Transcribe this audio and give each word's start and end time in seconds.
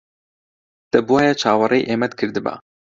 دەبوایە 0.93 1.33
چاوەڕێی 1.41 1.87
ئێمەت 1.89 2.13
کردبا. 2.19 2.53